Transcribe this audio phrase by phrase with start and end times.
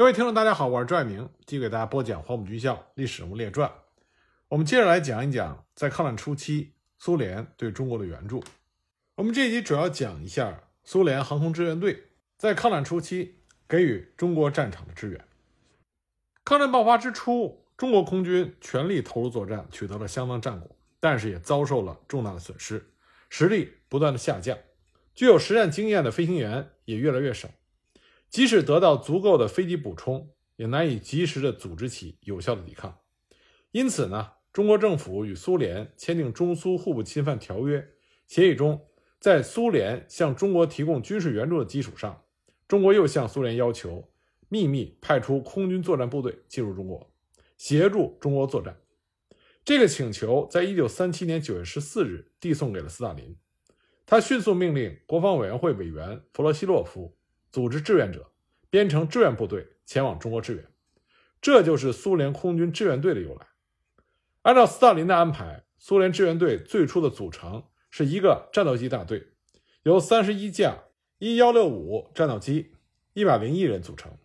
[0.00, 3.68] 各位听众，大家好，我是赵爱明，继续给大家播讲《黄埔军校历史人物列传》。
[4.48, 8.42] 我们接着来讲一讲，在抗战初期，苏联对中国的援助。
[9.16, 12.04] 我们这一集主要讲一下苏联航空志愿队
[12.38, 15.22] 在抗战初期给予中国战场的支援。
[16.46, 22.90] 抗战爆发之初，中国空军全力投入作战，取得了相当战果，但是也遭受了重大的损失，
[23.28, 24.56] 实力不断的下降，
[25.14, 27.50] 具有实战经验的飞行员也越来越少。
[28.30, 32.96] 即使得到足够的飞机补充，也难以及时的组织起有效的抵抗。
[33.72, 37.84] 因此呢，中国政府与苏联签订中苏互不侵犯条约
[38.28, 38.80] 协议中，
[39.18, 42.22] 在苏联向中国提供军事援助的基础上，
[42.68, 44.08] 中国又向苏联要求
[44.48, 47.12] 秘密派出空军作战部队进入中国，
[47.58, 48.80] 协助中国作战。
[49.64, 53.36] 这个请求在一九三七年九月十四日递送给了斯大林，
[54.06, 57.16] 他迅速命令国防委员会委员弗罗西洛夫。
[57.52, 58.30] 组织志愿者，
[58.70, 60.64] 编成志愿部队前往中国支援，
[61.40, 63.48] 这就是苏联空军志愿队的由来。
[64.42, 69.32] 按照斯大林的安排，苏联志愿队最初的组成是一个战斗机大队，
[69.82, 70.78] 由三十一架
[71.18, 72.72] 伊幺六五战斗机
[73.14, 74.16] 一百零一人组成，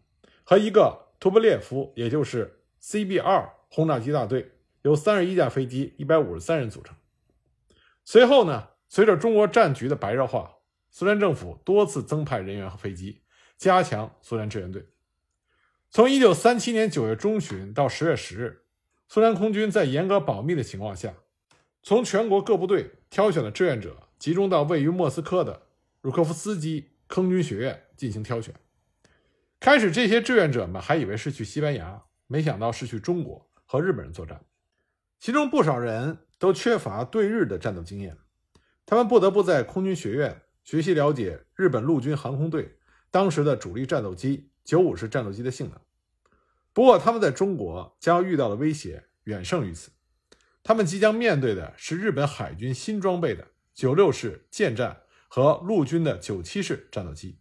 [0.43, 4.51] 和一个图波列夫，也就是 CB 二轰炸机大队，
[4.83, 6.95] 由三十一架飞机一百五十三人组成。
[8.03, 10.51] 随后呢，随着中国战局的白热化。
[10.97, 13.19] 苏联政府多次增派人员和飞机，
[13.57, 14.85] 加强苏联志愿队。
[15.89, 18.63] 从一九三七年九月中旬到十月十日，
[19.07, 21.13] 苏联空军在严格保密的情况下，
[21.81, 25.63] 从全国各部队挑选的志愿者，集中到位于莫斯科的
[26.01, 28.53] 茹科夫斯基空军学院进行挑选。
[29.59, 34.41] 开始，这些志愿者们还以为是去西班牙，没想到是去中国和日本人作战。
[35.19, 38.17] 其中不少人都缺乏对日的战斗经验，
[38.85, 40.41] 他们不得不在空军学院。
[40.63, 42.77] 学习了解日本陆军航空队
[43.15, 45.79] 当时的主力战斗机九五式战斗机的性能。
[46.73, 49.91] 不过，他们在中国将要遇到的威胁远胜于此。
[50.61, 57.39] 他们即将面对的是日本海军新装备的九六式舰战和陆军的九七式战斗机。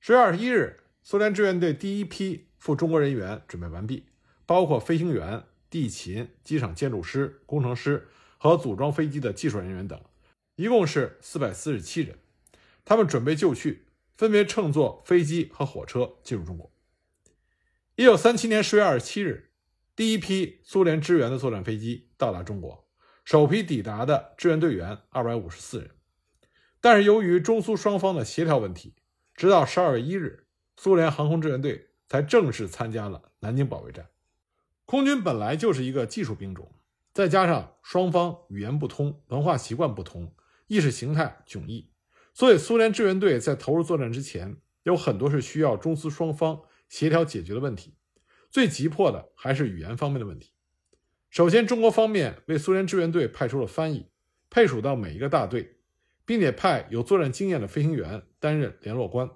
[0.00, 4.06] 十月二十一日，苏联志愿队第一批赴中国人员准备完毕，
[4.44, 8.08] 包括飞行员、地勤、机场建筑师、工程师
[8.38, 10.02] 和组装飞机的技术人员等，
[10.56, 12.18] 一共是四百四十七人。
[12.84, 13.84] 他们准备就绪，
[14.22, 16.72] 分别乘坐飞机和火车进入中国。
[17.96, 19.50] 一九三七年十月二十七日，
[19.96, 22.88] 第一批苏联支援的作战飞机到达中国，
[23.24, 25.90] 首批抵达的志愿队员二百五十四人。
[26.80, 28.94] 但是由于中苏双方的协调问题，
[29.34, 30.46] 直到十二月一日，
[30.76, 34.08] 苏联航空志愿队才正式参加了南京保卫战。
[34.84, 36.72] 空军本来就是一个技术兵种，
[37.12, 40.32] 再加上双方语言不通、文化习惯不同、
[40.68, 41.91] 意识形态迥异。
[42.34, 47.94] 所以，苏联志愿队在投入作战之前，有很多是需要中苏双方协调解决的问题。
[48.50, 50.52] 最急迫的还是语言方面的问题。
[51.30, 54.08] 首先，中国方面为苏联志愿队派出了翻译，
[54.50, 55.76] 配属到每一个大队，
[56.24, 59.30] 并且派有作战经验的飞行员担任联络官，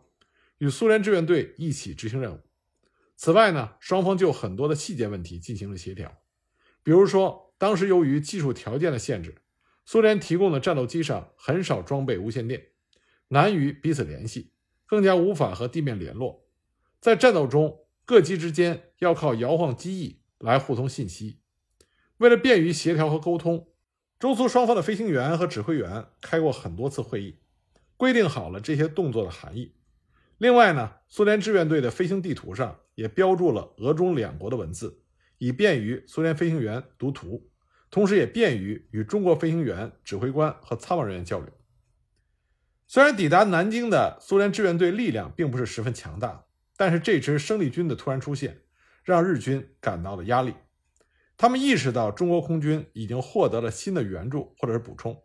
[0.58, 2.40] 与苏联志愿队一起执行任务。
[3.16, 6.18] 此外呢，双方就很多的细节问题进行了协调，
[6.82, 9.36] 比如说，当时由于技术条件的限制，
[9.86, 12.66] 苏联提供的战斗机上很少装备无线电。
[13.28, 14.52] 难于彼此联系，
[14.86, 16.46] 更加无法和地面联络。
[17.00, 21.40] 在战斗中，各机之间要靠摇晃机翼来互通信息。
[22.18, 23.68] 为了便于协调和沟通，
[24.18, 27.38] 中苏双方的飞行员和指挥员开过很多次会议，
[27.96, 29.74] 规定好了这些动作的含义。
[30.38, 35.02] 另外呢，苏联志愿队的飞行地图上也标注了俄中两国的文字，
[35.38, 37.50] 以便于苏联飞行员读图，
[37.90, 41.50] 同时也便于与中国飞行员、指挥官和参谋人员交流。
[42.88, 46.44] 虽然抵达南京的苏联志愿队力量并不是十分强大，
[46.76, 48.60] 但是这支生力军的突然出现，
[49.02, 50.54] 让日军感到了压力。
[51.36, 55.20] 他们意识到中国空军已经获得了新的援助或者是补充，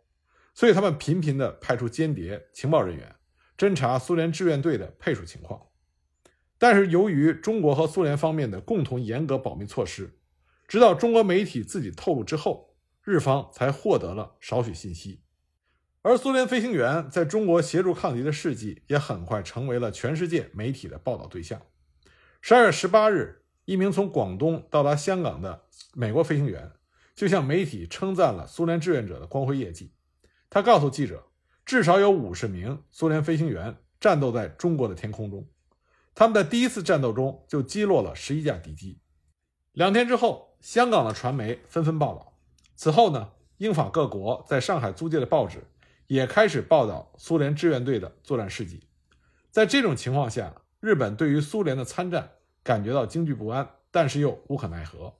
[0.54, 3.14] 所以他们频频地派出间谍、情报人员
[3.56, 5.68] 侦查苏联志愿队的配属情况。
[6.58, 10.18] 但是由于中国和苏联方面的共同严格保密措施，
[10.66, 12.74] 直到中国媒体自己透露之后，
[13.04, 15.21] 日方才获得了少许信息。
[16.04, 21.62] 而苏联飞行员在中国协助抗敌的事迹也很快成为了全世界媒体的报道对象。
[22.40, 25.62] 十二月十八日，一名从广东到达香港的
[25.94, 26.72] 美国飞行员
[27.14, 29.92] 就向媒体称赞了苏联志愿者的光辉业绩。
[30.50, 31.28] 他告诉记者，
[31.64, 35.46] 至少有五十名苏联飞行员战斗在中国的天空中，
[36.16, 38.98] 他们在第一次战斗中就击落了十一架敌机。
[39.70, 42.36] 两天之后，香港的传媒纷纷报道。
[42.74, 45.62] 此后呢，英法各国在上海租界的报纸。
[46.12, 48.86] 也开始报道苏联志愿队的作战事迹。
[49.50, 52.32] 在这种情况下，日本对于苏联的参战
[52.62, 55.14] 感觉到惊惧不安，但是又无可奈何。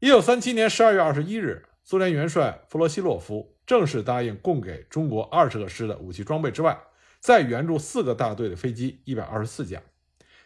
[0.00, 6.78] 一九三七年十二月二十一日，苏联元帅弗罗西洛夫正式答应供给中国二十个师的武器装备之外，
[7.18, 9.82] 再援助四个大队的飞机一百二十四架，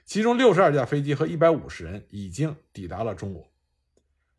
[0.04, 3.50] 其中六十二架飞机和一百五十人已经抵达了中国。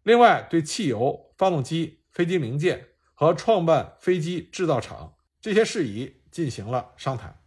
[0.03, 2.85] 另外，对汽油、发动机、飞机零件
[3.19, 7.37] 和创办飞机制造厂这些事宜进行了商谈。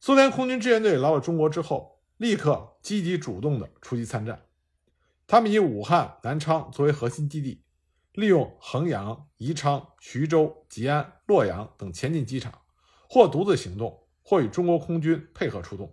[0.00, 4.38] 苏联空军志愿队来到中国之后，立刻积极主动地出击参战。
[5.26, 7.62] 他们以武汉、南昌作为核心基地，
[8.12, 12.52] 利用衡阳、宜昌、徐州、吉安、洛阳等前进机场，
[13.08, 15.90] 或独自行动，或与中国空军配合出动，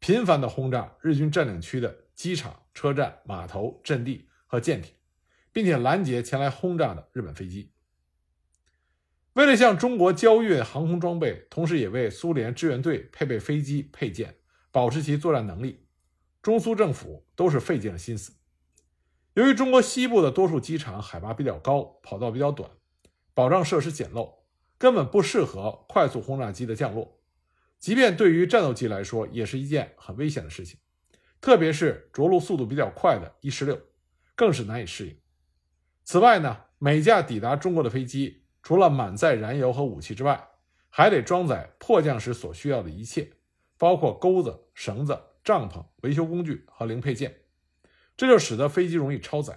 [0.00, 4.92] 频繁地轰炸日军占领区的机场、车站、码头、阵地和舰艇，
[5.52, 7.70] 并且拦截前来轰炸的日本飞机。
[9.36, 14.34] 为了向中国交运航空装备，同时也为苏联志愿队配备飞机配件，
[14.72, 15.84] 保持其作战能力，
[16.40, 18.32] 中苏政府都是费尽了心思。
[19.34, 22.70] 由于中国西部的多数机场海拔比较高，跑道比较短，
[23.34, 24.36] 保障设施简陋，
[24.78, 27.20] 根本不适合快速轰炸机的降落。
[27.78, 30.80] 即便对于战斗机来说，也是一件很危险的事情，
[31.42, 33.78] 特别是着陆速度比较快的伊十六，
[34.34, 35.14] 更是难以适应。
[36.04, 40.48] 此外呢，每架抵达中国的飞机，除了满载燃油和武器之外，
[40.90, 43.30] 还得装载迫降时所需要的一切，
[43.78, 47.42] 包括钩子、绳子、帐篷、维修工具和零配件。
[48.16, 49.56] 这就使得飞机容易超载。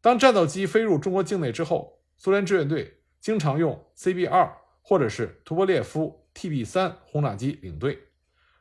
[0.00, 4.50] 当战斗机飞入中国境内之后，苏联志愿队经常用 CB-2
[4.82, 8.08] 或者是图波列夫 TB-3 轰炸机领队，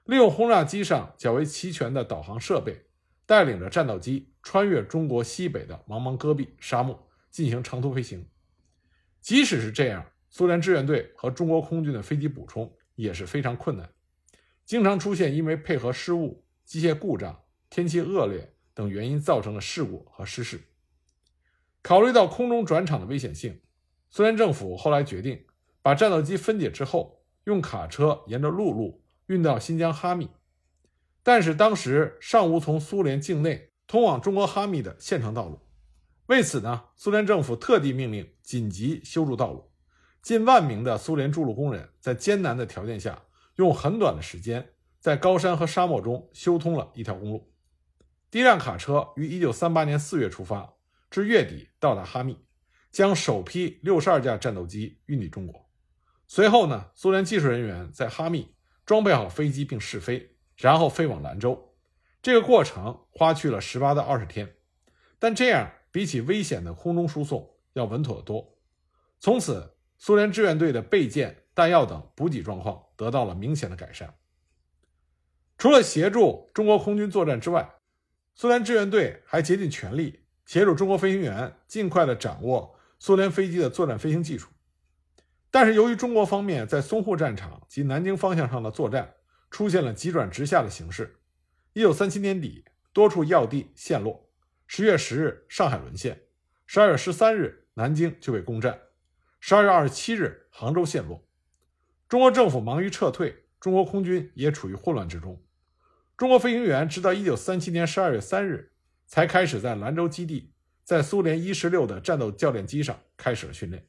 [0.04, 2.84] 利用轰炸机上较为齐全的导航设备，
[3.26, 8.24] 带领着战斗机穿越中国西北的茫茫戈壁沙漠进行长途飞行。
[9.22, 13.90] 即使是这样，苏联志愿队和中国空军的飞机补充也是非常困难，
[14.66, 18.54] 经常出现因为配合失误、机械故障、天气恶劣。
[18.78, 20.62] 等原因造成的事故和失事。
[21.82, 23.60] 考虑到空中转场的危险性，
[24.12, 25.44] 苏联政府后来决定
[25.82, 30.30] 把战斗机分解之后，用卡车沿着陆路运到新疆哈密。
[31.24, 35.60] 但是当时尚无从苏联境内通往中国哈密的现成道路，
[36.28, 39.70] 为此呢，苏联政府特地命令紧急修筑道路。
[40.22, 43.24] 近万名的苏联筑路工人在艰难的条件下，
[43.58, 44.70] 用很短的时间，
[45.02, 47.52] 在高山和沙漠中修通了一条公路。
[48.32, 50.76] 第一辆卡车于一九三八年四月出发，
[51.10, 52.38] 至月底到达哈密，
[52.90, 55.70] 将首批六十二架战斗机运抵中国。
[56.26, 58.56] 随后呢，苏联技术人员在哈密
[58.86, 61.76] 装备好飞机并试飞，然后飞往兰州。
[62.22, 64.56] 这个过程花去了十八到二十天，
[65.20, 68.58] 但这样比起危险的空中输送要稳妥得多。
[69.20, 74.14] 从此，苏联志愿队的备件、弹药等补给状况得到了明显的改善。
[75.58, 77.76] 除了协助中国空军作战之外，
[78.36, 84.50] 苏联志愿队还竭尽全力协助中国飞行员尽快地掌握苏联飞机的作战飞行技术，
[85.50, 89.16] 但是由于中国方面在淞沪战场及南京方向上的作战
[89.50, 91.20] 出现了急转直下的形势，
[91.74, 94.30] 一九三七年底，多处要地陷落。
[94.68, 96.14] 十月十日，上海沦陷；
[96.66, 98.74] 十二月十三日，南京就被攻占；
[99.40, 101.24] 十二月二十七日，杭州陷落。
[102.10, 105.40] 中国政府忙于撤退，中国空军也处于混乱之中。
[106.18, 108.72] 中国飞行员直到一九三七年十二月三日
[109.06, 113.88] 才开始在兰州基地，在苏联伊十六的战斗教练机上开始了训练。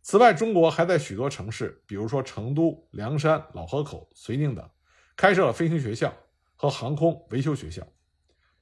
[0.00, 4.66] 此外，中国还在许多城市，比如说成都、凉山、老河口、绥宁等，
[5.14, 6.10] 开设了飞行学校
[6.56, 7.86] 和航空维修学校。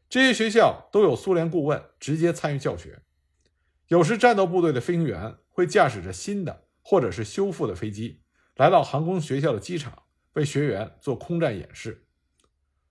[0.08, 3.00] 这些学校都有苏联顾问直接参与教学。
[3.88, 8.22] 有时，战斗部队的飞行员会驾驶着新的或者是修复的飞机，
[8.56, 10.02] 来到航空学校的机场，
[10.32, 12.04] 为学员做空战演示。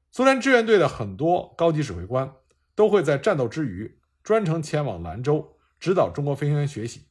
[0.09, 2.33] 苏联志愿队的很多高级指挥官
[2.73, 7.07] 都会在战斗之余专程前往兰州指导中国飞行员学习。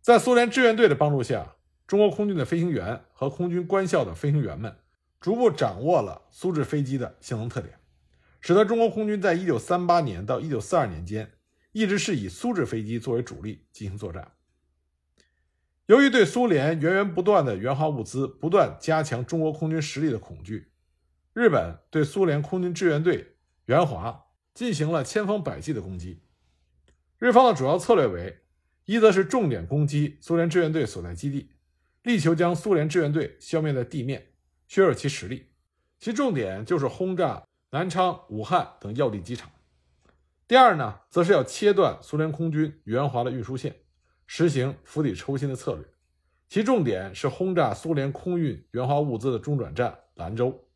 [0.00, 4.74] 在苏联志愿队的帮助下，中国空军的飞行员和空军官校的飞行员们
[5.20, 7.78] 逐步掌握了苏制飞机的性能特点，
[8.40, 11.32] 使得中国空军在1938年到1942年间
[11.78, 14.32] 一直是以苏制飞机作为主力进行作战。
[15.86, 20.72] 由于对苏联源源不断的援华物资不断加强中国空军实力的恐惧。
[21.32, 26.24] 日本对苏联空军志愿队援华进行了千方百计的攻击。
[27.20, 28.40] 日方的主要策略为：
[28.86, 31.52] 一则是重点攻击苏联志愿队所在基地，
[32.02, 34.32] 力求将苏联志愿队消灭在地面，
[34.66, 35.44] 削弱其实力；
[36.00, 39.48] 其重点就是轰炸南昌、武汉等要地机场。
[40.48, 43.76] 第二呢，则是要切断苏联空军援华的运输线，
[44.26, 45.84] 实行釜底抽薪的策略，
[46.48, 50.66] 其重点是轰炸苏联空运援华物资的中转站兰州。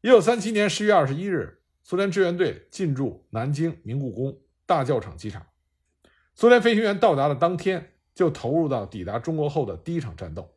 [0.00, 5.46] 一九三七年十月二十一日，苏联志愿队进驻南京明故宫大教场机场。
[6.34, 10.56] 苏联飞行员到达的当天，就投入到抵达中国后的第一场战斗。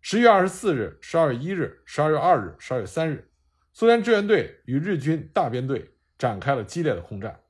[0.00, 3.30] 十月二十四日、十二月一日、十二月二日、十二月三日，
[3.70, 7.40] 苏联志愿队与日军大编队展开了激烈的空战。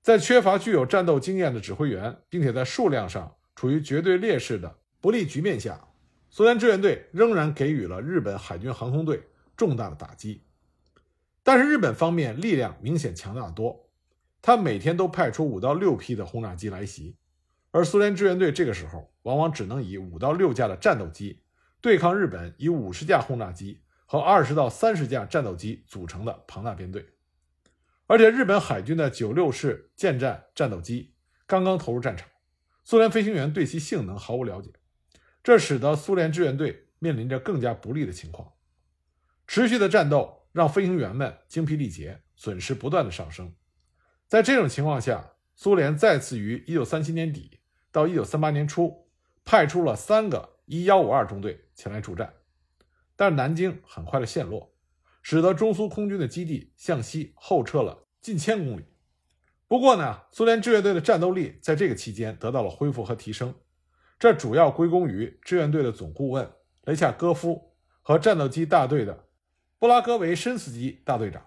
[0.00, 5.88] 在缺乏具有战斗经验的指挥员，并且在数量上处于绝对劣势的不利局面下，
[6.30, 9.22] 苏联志愿队仍然给予了日本海军航空队。
[9.56, 10.42] 重大的打击，
[11.44, 13.88] 但是日本方面力量明显强大的多，
[14.42, 17.16] 他每天都派出五到六批的轰炸机来袭，
[17.70, 21.40] 而苏联志愿队这个时候往往只能以五到六架的战斗机
[21.80, 27.06] 对抗日本以五十架轰炸机和二十到三十架战斗机组成的庞大编队，
[28.06, 31.14] 而且日本海军的九六式舰战战斗机
[31.46, 32.28] 刚刚投入战场，
[32.84, 34.70] 苏联飞行员对其性能毫无了解，
[35.42, 38.52] 这使得苏联志愿队面临着更加不利的情况。
[39.46, 43.54] 持续的战斗让飞行员们精疲力竭，损失不断的上升。
[44.26, 47.60] 在这种情况下，苏联再次于1937年底
[47.92, 49.08] 到1938年初
[49.44, 52.34] 派出了三个1152中队前来助战，
[53.16, 54.73] 但南京很快的陷落，
[55.24, 58.84] 使得中苏空军的基地向西后撤了近千公里。
[59.66, 63.52] 不过呢，苏联志愿队的战斗力在这个期间得到了恢复和提升，
[64.18, 66.52] 这主要归功于志愿队的总顾问
[66.82, 69.24] 雷恰戈夫和战斗机大队的。
[69.78, 71.42] 布拉戈维申斯基大队长，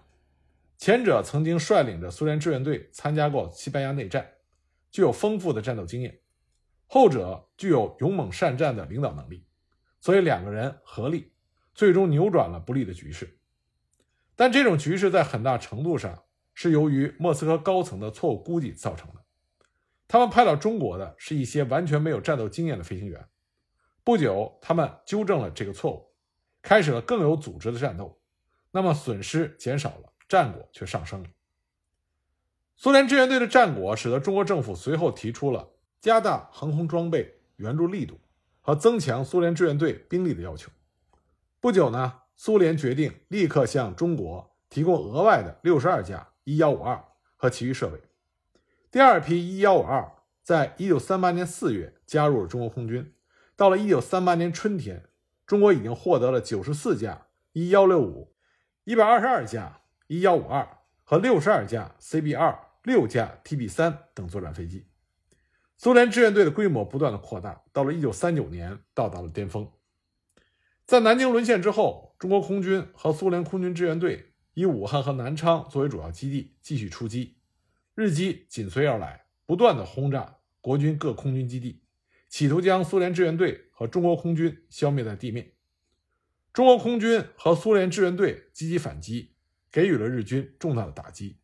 [0.76, 4.28] 前者曾经率领着苏联志愿队参加过西班牙内战，
[4.90, 6.12] 具有丰富的战斗经验；
[6.86, 9.46] 后者具有勇猛善战的领导能力，
[10.00, 11.32] 所以两个人合力，
[11.74, 13.37] 最终扭转了不利的局势。
[14.38, 16.22] 但这种局势在很大程度上
[16.54, 19.16] 是由于莫斯科高层的错误估计造成的。
[20.06, 23.26] 他们派到中国的是一些完全没有战斗经验的飞行员，
[24.04, 26.12] 不久，他们纠正了这个错误，
[26.62, 28.16] 开始了更有组织的战斗。
[28.70, 31.28] 那么损失减少了，战果却上升了。
[32.76, 35.68] 苏联志愿队的战果使得中国政府随后提出了
[36.00, 38.20] 加大航空装备援助力度
[38.60, 40.70] 和增强苏联志愿队兵力的要求。
[41.58, 47.04] 不久呢，苏联决定立刻向中国提供额外的六十二架伊幺五二
[47.36, 48.00] 和其余设备。
[48.92, 50.12] 第二批伊幺五二
[50.44, 53.12] 在一九三八年四月加入了中国空军。
[53.56, 55.08] 到了一九三八年春天，
[55.48, 58.32] 中国已经获得了九十四架伊幺六五。
[58.84, 64.86] 一百二十二架伊幺五二和六十二架 CB 二、六架 TB 三等作战飞机，
[65.76, 69.68] 苏联志愿队的规模不断的扩大，到了一九三九年到达了巅峰。
[70.86, 77.36] 在南京沦陷之后，中国空军和苏联空军志愿队以武汉和南昌作为主要基地继续出击，
[77.94, 81.84] 日机紧随而来，不断的轰炸国军各空军基地，
[82.28, 85.52] 企图将苏联志愿队和中国空军消灭在地面。
[86.52, 89.36] 中国空军和苏联志愿队积极反击，
[89.70, 91.38] 给予了日军重大的打击。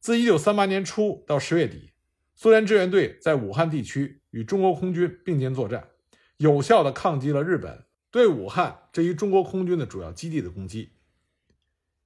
[0.00, 1.92] 自1938年初到十月底，
[2.34, 5.90] 苏联志愿队在武汉地区与中国空军并肩作战，
[6.38, 7.84] 有效的抗击了日本
[8.16, 10.92] 对武汉这一中国空军的主要基地的攻击。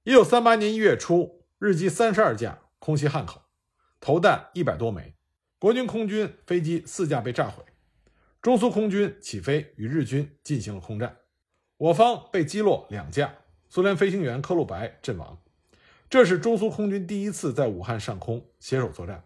[0.03, 3.43] 1938年1月初，日机32架空袭汉口，
[4.01, 5.15] 投弹100多枚，
[5.61, 7.63] 国军空军飞机四架被炸毁，
[8.43, 11.19] 中苏空军起飞与日军进行了空战。
[11.77, 13.33] 我方被击落两架，
[13.69, 15.41] 苏联飞行员克鲁白阵亡。
[16.09, 19.23] 这是中苏空军第一次在武汉上空携手作战。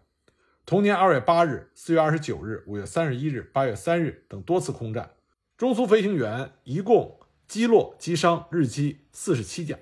[0.67, 5.14] 同年二月八日、四月二十九日、五月三十一日、八月三日等多次空战，
[5.57, 9.77] 中苏飞行员一共击落、击伤日机四十七架，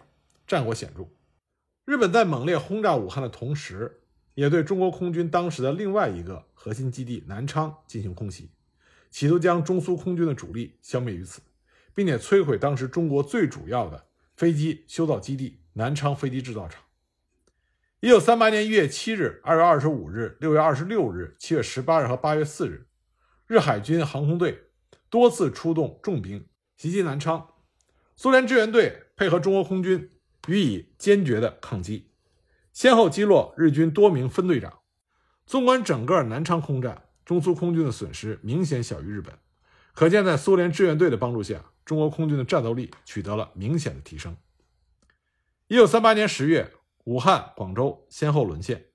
[0.46, 1.08] 战果显著。
[1.86, 4.02] 日本在猛烈轰炸武汉的同时，
[4.36, 8.52] 也对中国空军当时的另外一个核心基地南昌进行空袭，
[9.10, 11.42] 企图将中苏空军的主力消灭于此。
[11.96, 16.82] 并且摧毁当时中国最主要的飞机修造基地南昌飞机制造厂。
[18.00, 22.88] 一九三八年一月七日、二月二十五日、六月二十六日、七月十八日和八月四日，
[23.46, 24.60] 日海军航空队
[25.14, 26.44] 多次出动重兵
[26.76, 27.48] 袭击南昌，
[28.16, 30.10] 苏联志愿队配合中国空军
[30.48, 32.10] 予以坚决的抗击，
[32.72, 34.80] 先后击落日军多名分队长。
[35.46, 39.38] 纵观整个南昌空战，中苏空军的损失明显小于日本，
[39.94, 41.64] 可见在苏联志愿队的帮助下。
[41.86, 44.36] 中国空军的战斗力取得了明显的提升。
[45.68, 46.72] 一九三八年十月，
[47.04, 48.88] 武汉、广州先后沦陷，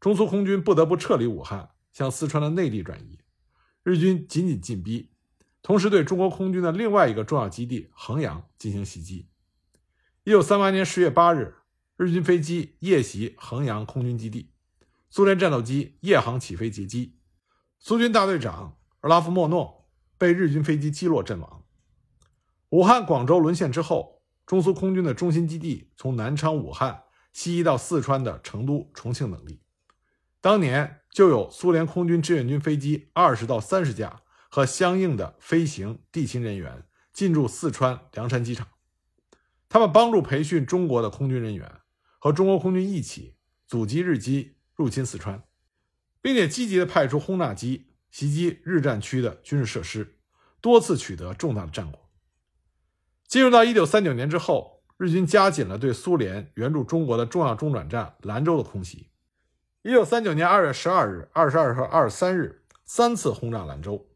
[0.00, 3.18] 中苏空军不得不撤离武汉，向四川的内地转移。
[3.82, 5.10] 日军紧紧进逼，
[5.68, 9.28] 同时对中国空军的另外一个重要基地衡阳进行袭击。
[10.24, 11.56] 一九三八年十月八日，
[11.98, 14.54] 日军飞机夜袭衡阳空军基地，
[15.10, 17.18] 苏联战斗机夜航起飞截击，
[17.78, 21.62] 苏军大队长拉夫莫诺被日军飞机击落阵亡。
[22.70, 27.02] 武汉、广州沦陷之后，中苏空军的中心基地从南昌、武汉
[27.34, 29.60] 西移到四川的成都、重庆等地。
[30.40, 34.22] 当年就有苏联空军志愿军飞机二十到三十架
[34.58, 38.66] 和相应的飞行地勤人员进驻四川凉山机场，
[39.68, 41.72] 他们帮助培训中国的空军人员，
[42.18, 43.36] 和中国空军一起
[43.68, 45.44] 阻击日机入侵四川，
[46.20, 50.18] 并且积极的派出轰炸机袭击日战区的军事设施，
[50.60, 52.10] 多次取得重大的战果。
[53.28, 59.08] 进入到一九三九年之后，日军加紧了对苏联援助中国的重要中转站兰州的空袭。
[59.82, 64.07] 一九三九年二月十二日、二十二和二十三日三次轰炸兰州，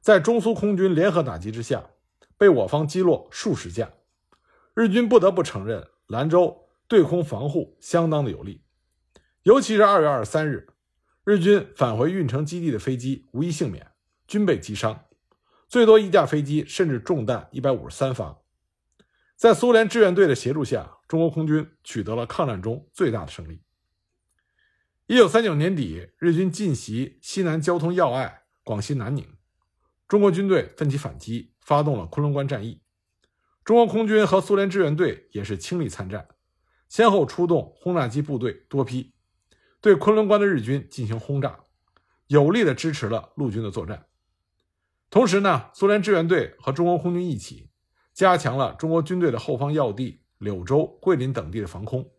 [0.00, 1.90] 在中苏空军联合打击之下，
[2.38, 3.90] 被我方击落数十架。
[4.74, 8.62] 日军不得不承认，兰州对空防护相当的有力。
[9.42, 10.68] 尤其是二月二十三日，
[11.24, 13.90] 日军返回运城基地的飞机无一幸免，
[14.26, 15.04] 均被击伤，
[15.68, 18.38] 最多一架飞机甚至中弹一百五十三发。
[19.36, 23.62] 在苏联志愿队的协助下，中国空军取得了抗战中最大的胜利。
[25.06, 29.26] 一九三九年底，日军进袭西南交通要隘广西南宁，
[30.10, 32.82] 中国军队奋起反击，发动了昆仑关战役。
[33.62, 36.26] 中国空军和苏联志愿队也是倾力参战，
[36.88, 39.14] 先后出动轰炸机部队多批，
[39.80, 41.60] 对昆仑关的日军进行轰炸，
[42.26, 44.06] 有力的支持了陆军的作战。
[45.10, 47.70] 同时呢，苏联志愿队和中国空军一起
[48.12, 52.10] 加强了中国军队的后方要地柳州、桂林等地的防空。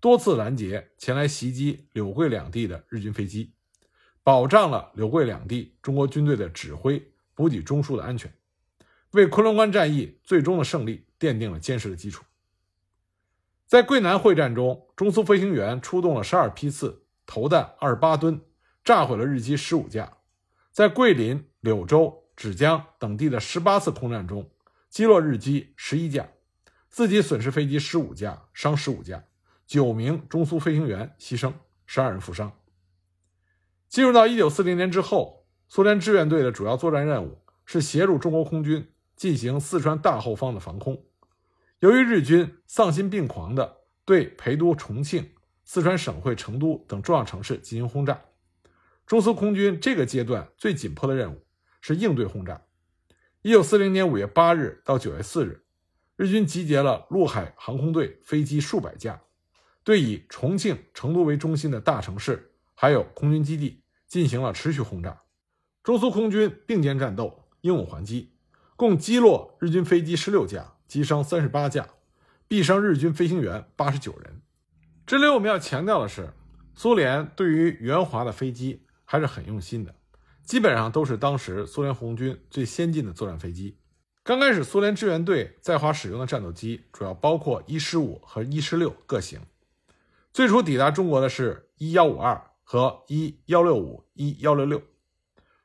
[0.00, 3.54] 多次拦截前来袭击柳桂两地的日军飞机，
[4.24, 7.00] 保障了柳桂两地中国军队的指挥、
[7.40, 8.30] 补给中枢的安全，
[9.12, 12.22] 为昆仑关战役最终的胜利奠定了坚实的基础。
[13.66, 18.42] 在桂南会战中，中苏飞行员出动了十二批次，投弹二十八吨，
[18.84, 20.18] 炸毁了日机十五架。
[20.70, 24.50] 在桂林、柳州、芷江等地的十八次空战中，
[24.90, 26.28] 击落日机十一架，
[26.90, 29.24] 自己损失飞机十五架，伤十五架。
[29.66, 31.54] 九名中苏飞行员牺牲，
[31.86, 32.52] 十二人负伤。
[33.88, 35.39] 进入到一九四零年之后，
[35.72, 41.00] 苏联志愿队的主要作战任务是协助中国空军进行四川大后方的防空。
[41.78, 45.30] 由于日军丧心病狂地对陪都、重庆、
[45.64, 48.20] 四川省会成都等重要城市进行轰炸，
[49.06, 51.46] 中苏空军这个阶段最紧迫的任务
[51.80, 52.60] 是应对轰炸。
[53.42, 55.62] 一九四零年五月八日到九月四日，
[56.16, 59.20] 日军集结了陆海航空队飞机数百架。
[59.84, 65.22] 对以重庆、成都为中心的大城市，还有空军基地进行了持续轰炸。
[65.82, 68.32] 中苏空军并肩战斗，英勇还击，
[68.76, 71.88] 共击落日军飞机十六架，击伤三十八架，
[72.48, 74.42] 毙伤日军飞行员八十九人。
[75.06, 76.34] 这里我们要强调的是，
[76.74, 79.94] 苏联对于援华的飞机还是很用心的，
[80.44, 83.78] 基本上都是当时苏联红军最先进的作战飞机。
[84.22, 89.40] 刚开始，苏联志愿队在华使用的战斗机主要包括伊十五和伊十六各型。
[90.32, 94.80] 最初抵达中国的是一幺五二和一幺六五一幺六六，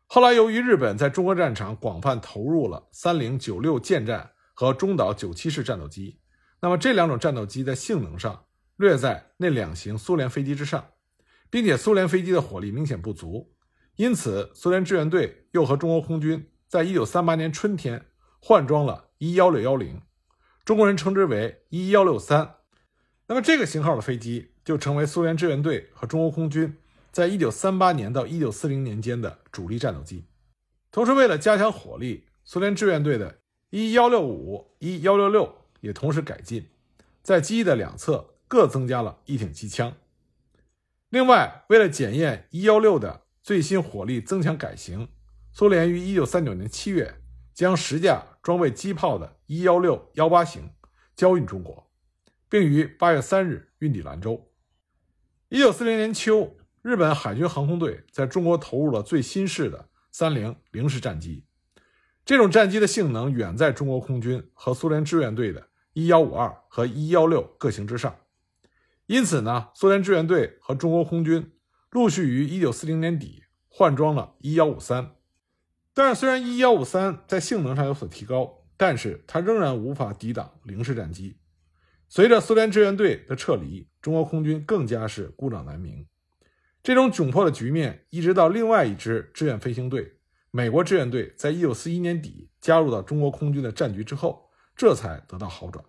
[0.08, 6.20] 后来由于日本在中国战场广泛投入了三零九六舰战和中岛九七式战斗机，
[6.62, 8.46] 那么这两种战斗机在性能上
[8.78, 10.86] 略在那两型苏联飞机之上，
[11.50, 13.54] 并且苏联飞机的火力明显不足，
[13.96, 18.06] 因此苏联志愿队又和中国空军在一九三八年春天
[18.40, 20.02] 换装了一幺六幺零，
[20.64, 22.56] 中国人称之为一幺六三，
[23.28, 24.52] 那么这个型号的飞机。
[24.66, 26.76] 就成为苏联志愿队和中国空军
[27.16, 30.26] 在一九三八年到一九四零年间的主力战斗机。
[30.92, 36.68] 同时，为了加强火力，苏联志愿队的一幺六五、一幺六六也同时改进，
[37.24, 39.96] 在机翼的两侧各增加了一挺机枪。
[41.08, 45.08] 另外，为了检验一幺六的最新火力增强改型，
[45.54, 47.22] 苏联于一九三九年七月
[47.54, 50.70] 将十架装备机炮的一幺六幺八型
[51.16, 51.90] 交运中国，
[52.50, 54.52] 并于八月三日运抵兰州。
[55.48, 61.44] 一九四零年秋，日本海军航空队在中国投入了最新式的三菱零式战机。
[62.24, 68.16] 这种战机的性能远在中国空军和苏联志愿队的一幺五二和一幺六各型之上。
[69.08, 71.54] 因此呢，苏联志愿队和中国空军
[71.90, 75.16] 陆续于一九四零年底换装了一幺五三。
[75.92, 81.40] 但是，虽然一幺五三在性能上有所提高，但是它仍然无法抵挡零式战机。
[82.08, 86.06] 随着苏联志愿队的撤离，中国空军更加是孤掌难鸣。
[86.86, 90.20] 这种窘迫的局面，一直到另外一支志愿飞行队——
[90.54, 95.84] 美国志愿队，在一九四一年底加入到中国空军的战局之后，这才得到好转。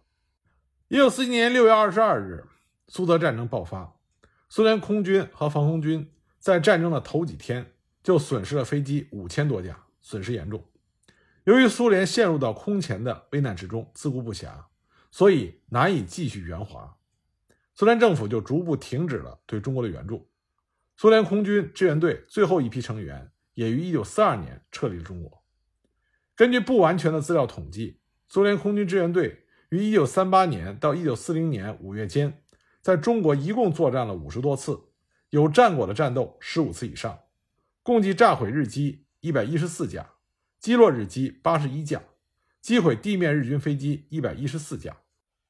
[0.88, 2.46] 一九四一年六月二十二日，
[2.88, 3.94] 苏德战争爆发，
[4.48, 10.64] 苏联空军和防空军在战争的头几天就损失了飞机五千多架，损失严重。
[11.44, 14.48] 由于苏联陷入到空前的危难之中，自顾不暇。
[15.10, 16.96] 所以难以继续援华。
[17.74, 20.26] 苏联政府就逐步停止了对中国的援助。
[20.98, 25.42] 苏联空军志愿队最后一批成员也于1942年撤离了中国。
[26.34, 32.42] 根据不完全的资料统计，苏联空军志愿队于1938年到1940年5月间，
[32.80, 34.80] 在中国一共作战了五十多次，
[35.28, 37.18] 有战果的战斗十五次以上，
[37.82, 40.10] 共计炸毁日机114架，
[40.58, 42.02] 击落日机81架，
[42.62, 44.96] 击毁地面日军飞机114架，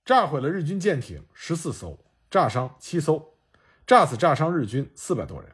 [0.04, 2.02] 炸毁了日军舰艇14艘。
[2.28, 3.35] 炸伤七艘，
[3.86, 5.52] 炸死炸伤日军四百多人。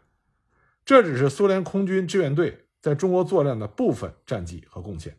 [0.85, 5.18] 这只是苏联空军志愿队在中国作战的部分战绩和贡献。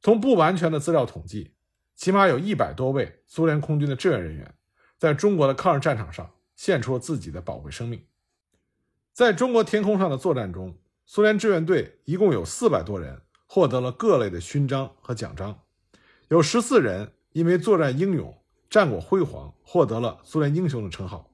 [0.00, 1.54] 从不完全的资料统计，
[1.96, 4.54] 起码有一百多位苏联空军的志愿人员
[4.98, 8.04] 在中国的抗日战场上献出了自己的宝贵生命。
[9.12, 15.60] 在中国天空上的作战中，苏联志愿队一共有四百多人获得了各类的勋章和奖章，
[16.28, 18.38] 有十四人因为作战英勇。
[18.70, 21.31] 战果辉煌，获得了苏联英雄的称号。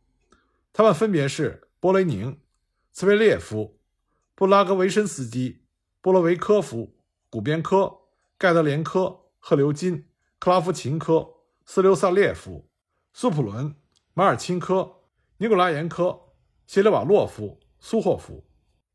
[0.79, 2.39] 他们分别是波雷宁、
[2.93, 3.81] 茨维列夫、
[4.37, 5.65] 布拉格维申斯基、
[6.01, 6.95] 波罗维科夫、
[7.29, 8.03] 古边科、
[8.39, 10.07] 盖德连科、赫留金、
[10.39, 11.31] 克拉夫琴科、
[11.67, 12.71] 斯留萨列夫、
[13.13, 13.75] 苏普伦、
[14.15, 14.99] 马尔钦科、
[15.39, 16.17] 尼古拉延科、
[16.65, 18.45] 谢列瓦洛夫、苏霍夫。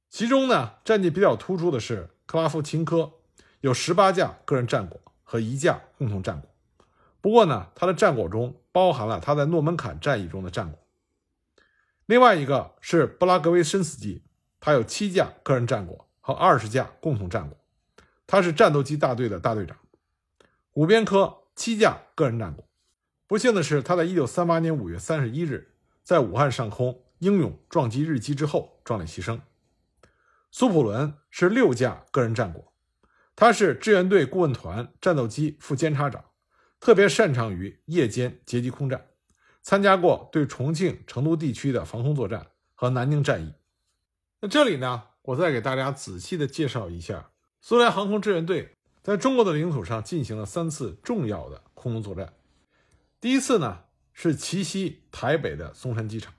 [0.10, 3.12] 其中呢，战绩比较突出的是克拉夫琴科，
[3.60, 6.50] 有十八架个人战果和一架共同战果。
[7.19, 10.80] 不过呢，他的战果中包含了他在诺门坎战役中的战果。
[12.06, 14.24] 另外一个是布拉格维申斯基，
[14.60, 17.58] 他有七架个人战果和二十架共同战果，
[18.28, 19.78] 他是战斗机大队的大队长。
[20.74, 22.68] 五边科七架个人战果。
[23.26, 29.39] 不幸的是，他在一九三八年五月三十一日在武汉上空英勇撞击日机之后壮烈牺牲。
[30.52, 32.74] 苏普伦是六架个人战果，
[33.36, 36.26] 他是志愿队顾问团战斗机副监察长。
[36.80, 39.08] 特别擅长于夜间截击空战，
[39.63, 42.45] 参加过对重庆、成都地区的防空作战
[42.76, 43.56] 和南京战役。
[44.41, 52.34] 那这里呢，我再给大家仔细的介绍一下苏联航空志愿队在中国的领土上进行了三次重要的空中作战。
[53.19, 56.34] 第一次呢是奇袭台北的松山机场。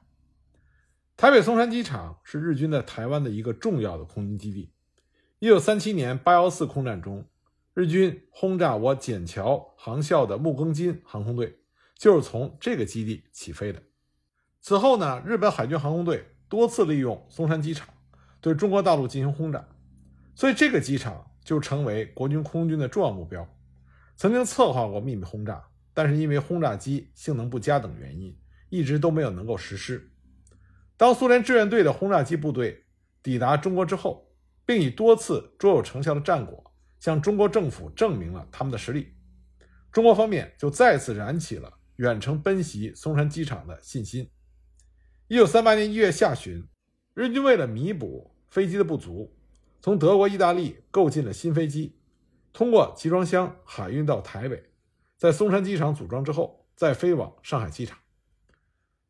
[1.16, 4.70] 台北松山机场是日军在台湾的一个重要的空军基地。
[5.40, 7.26] 一九三七年八幺四空战中。
[7.76, 11.58] 日军轰炸我笕桥航校的木更津航空队，
[11.96, 13.82] 就是从这个基地起飞的。
[14.60, 17.88] 此后呢，日本海军航空队多次利用松山机场
[18.40, 19.66] 对中国大陆进行轰炸，
[20.34, 23.46] 所以这个机场就成为国军空军的重要目标。
[24.16, 28.36] 曾经策划过秘密轰炸，但是因为轰炸机性能不佳等原因，
[28.68, 30.10] 一直都没有能够实施。
[30.96, 32.84] 当苏联志愿队的轰炸机部队
[33.22, 34.30] 抵达中国之后，
[34.64, 36.62] 并以多次卓有成效的战果。
[37.00, 39.12] 向中国政府证明了他们的实力，
[39.92, 44.30] 中国方面就再次燃起了远程奔袭松山机场的信心。
[45.28, 46.66] 一九三八年一月下旬，
[47.14, 49.36] 日军为了弥补飞机的不足，
[49.80, 51.96] 从德国、意大利购进了新飞机，
[52.52, 54.70] 通过集装箱海运到台北，
[55.16, 57.98] 在松山机场组装之后，再飞往上海机场。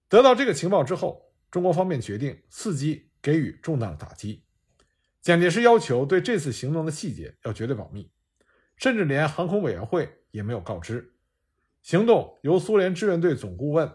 [0.09, 4.43] 得到这个情报之后，中国方面决定伺机给予重大的打击。
[5.23, 8.11] 蒋介石要求对这次行动的细节要绝对保密，
[8.77, 11.14] 甚至连航空委员会也没有告知。
[11.85, 13.93] 行动由苏联志愿队总顾问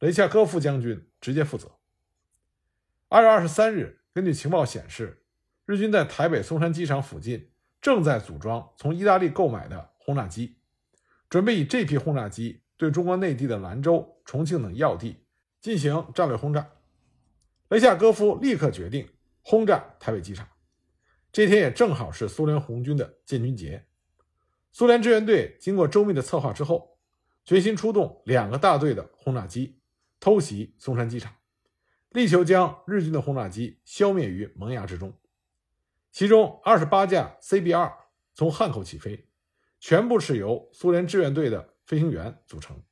[0.00, 1.78] 雷恰科夫将军直接负责。
[3.08, 5.24] 二月二十三日，根据情报显示，
[5.64, 10.58] 日军在台北松山机场附近正在组装从意大利购买的轰炸机，
[11.30, 15.24] 准备以这批轰炸机对中国内地的兰州、重庆等要地
[15.58, 16.70] 进行战略轰炸。
[17.70, 19.08] 雷夏科夫立刻决定
[19.40, 20.46] 轰炸台北机场。
[21.32, 23.86] 这天也正好是苏联红军的建军节，
[24.70, 26.91] 苏联志愿队经过周密的策划之后，
[27.44, 29.80] 决心出动两个大队的轰炸机
[30.20, 31.34] 偷袭松山机场，
[32.10, 35.12] 力求将日军的轰炸机消灭于萌芽之中。
[36.10, 37.92] 其中二十八架 CB-2
[38.34, 39.28] 从汉口起飞，
[39.80, 42.82] 全部是由苏联志愿队的飞行员组成，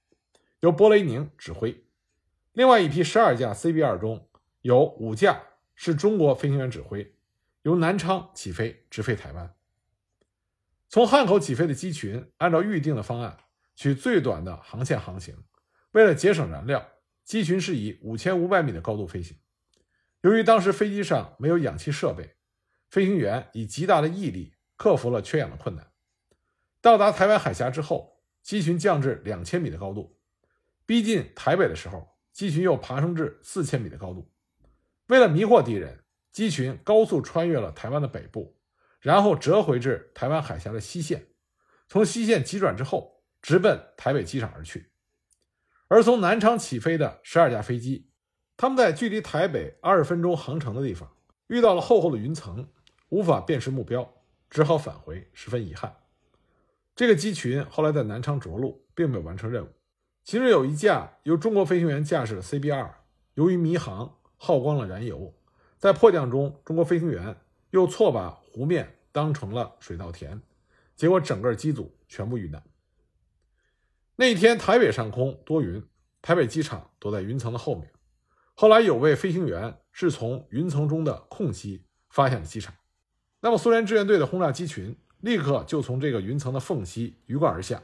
[0.61, 1.85] 由波雷宁指挥。
[2.53, 4.29] 另外一批十二架 CB-2 中
[4.63, 5.43] 有五架
[5.75, 7.15] 是中国飞行员指挥。
[7.63, 9.55] 由南昌起飞，直飞台湾。
[10.89, 13.37] 从汉口起飞的机群，按照预定的方案，
[13.81, 15.35] 取最短的航线航行。
[15.93, 16.87] 为了节省燃料，
[17.25, 19.39] 机群是以五千五百米的高度飞行。
[20.21, 22.37] 由于当时飞机上没有氧气设备，
[22.91, 25.91] 飞行员以极大的毅力克服了缺氧的困难。
[26.83, 30.21] 到达台湾海峡之后，机群降至两千米的高度。
[30.85, 34.31] 逼近台北的时候，机群又爬升至四千米的高度。
[35.07, 36.05] 为了迷惑敌人。
[36.31, 38.57] 机群高速穿越了台湾的北部，
[39.01, 41.27] 然后折回至台湾海峡的西线，
[41.89, 44.91] 从西线急转之后，直奔台北机场而去。
[45.89, 48.11] 而从南昌起飞的十二架飞机，
[48.57, 51.17] 他们在距离台北二十分钟航程的地方
[51.49, 52.69] 遇到了厚厚的云层，
[53.09, 54.13] 无法辨识目标，
[54.49, 55.97] 只好返回，十分遗憾。
[56.95, 59.69] 这个机群后来在南昌着陆，并没有完成任务。
[60.23, 62.91] 其中有一架由中国飞行员驾驶的 CB-2，
[63.35, 65.35] 由于迷航耗光了燃油，
[65.79, 67.37] 在迫降中，中国飞行员
[67.71, 70.41] 又错把湖面当成了水稻田，
[70.95, 72.63] 结果整个机组全部遇难。
[74.21, 75.83] 那一天，台北上空多云，
[76.21, 77.91] 台北机场躲在云层的后面。
[78.53, 82.75] 后来有位飞行员是从云层中的空隙发现了机场，
[83.41, 87.83] 那么苏联志愿队的轰炸机群立刻就从这个云层的缝隙鱼贯而下，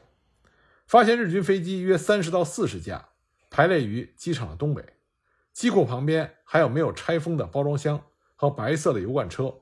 [0.85, 3.09] 发现日军飞机约三十到四十架
[3.49, 4.85] 排列于机场的东北，
[5.53, 7.99] 机库旁边还有没有拆封的包装箱
[8.35, 9.61] 和白色的油罐车。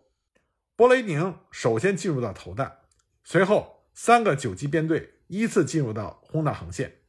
[0.76, 2.80] 波雷宁首先进入到投弹，
[3.24, 5.14] 随后三个九机编队。
[5.28, 7.00] 依次进入到轰炸航线，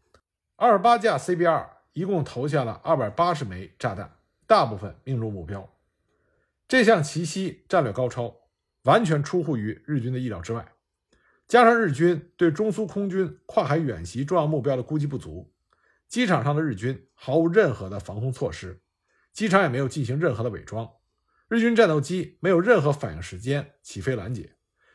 [0.57, 5.72] 二十八架 CB-2 一共投下了二百八十枚炸弹，大部分命中目标。
[6.68, 8.35] 这项奇袭战略高超，
[8.83, 10.72] 完全出乎于日军的意料之外。
[11.46, 15.52] 加上日军对中苏空军跨海远袭重要目标的估计不足，
[16.09, 18.81] 机场上的日军毫无任何的防空措施，
[19.33, 20.90] 机场也没有进行任何的伪装，
[21.48, 24.55] 日军战斗机没有任何反应时间起飞拦截，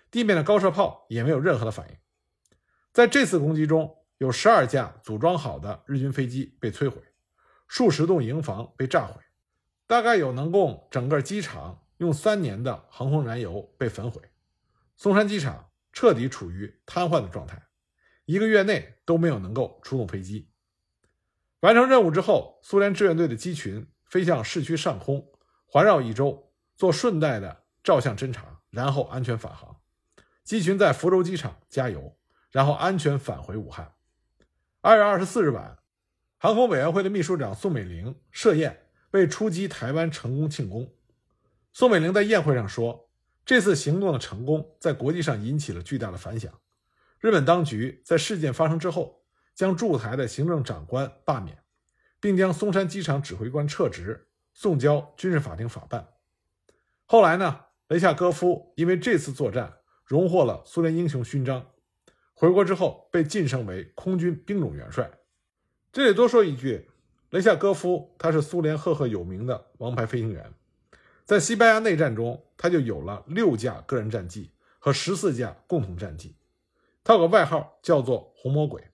[0.10, 1.96] 地面的高射炮也没有任何的反应。
[2.94, 7.02] 在这次攻击中，有十二架组装好的日军飞机被摧毁，
[7.68, 9.22] 数十栋营房被炸毁，
[9.88, 14.22] 大概有能供整个机场用三年的航空燃油被焚毁。
[14.98, 17.64] 松山机场彻底处于瘫痪的状态，
[18.26, 20.50] 一个月内都没有能够出动飞机。
[21.62, 25.26] 完成任务之后，苏联志愿队的机群飞向市区上空，
[25.66, 29.78] 环绕一周，做顺带的照相侦察，然后安全返航。
[30.44, 32.18] 机群在福州机场加油。
[32.52, 33.94] 然后安全返回武汉。
[34.82, 35.80] 二月二十四日晚，
[36.38, 40.94] 航空委员会的秘书长宋美龄设宴为出击台湾成功庆功。
[41.72, 43.10] 宋美龄在宴会上说
[43.46, 46.52] ：“这次行动的成功在国际上引起了巨大的反响。
[47.20, 49.24] 日本当局在事件发生之后，
[49.56, 51.64] 将驻台的行政长官罢免，
[52.20, 56.08] 并将松山机场指挥官撤职，送交军事法庭法办。
[57.06, 61.66] 后来呢，雷夏戈夫因为这次作战荣获了苏联英雄勋章。”
[62.42, 65.12] 回国之后被晋升为空军兵种元帅。
[65.94, 66.90] 这里多说一句，
[67.30, 70.52] 雷夏戈夫他是苏联赫赫有名的王牌飞行员，
[71.24, 74.50] 在西班牙内战中，他就有了六架个人战机
[74.80, 76.36] 和十四架共同战机。
[77.04, 78.86] 他有个外号叫做“红魔鬼”。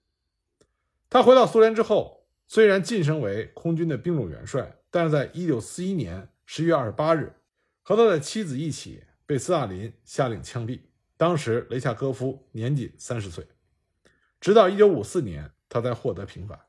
[1.09, 7.33] 他回到苏联之后，虽然晋升为空军的兵种元帅，但是在一九四一年十月二十八日，
[7.81, 10.81] 和他的妻子一起被斯大林下令枪毙。
[11.17, 13.47] 当时雷恰戈夫年仅三十岁，
[14.39, 16.59] 直到一九五四年，他才获得平反。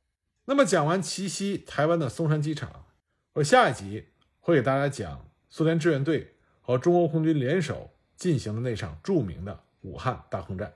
[0.47, 2.87] 那么讲完奇袭台湾的松山机场，
[3.35, 4.07] 我下一集
[4.41, 10.73] 会给大家讲苏联志愿队和中国空军联手进行的那场著名的武汉大空战。